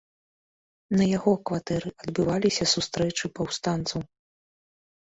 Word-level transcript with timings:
На 0.99 1.05
яго 1.17 1.31
кватэры 1.49 1.89
адбывалі 2.07 2.49
сустрэчы 2.73 3.25
паўстанцаў. 3.39 4.01